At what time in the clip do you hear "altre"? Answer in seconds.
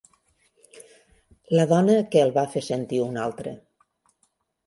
3.27-3.53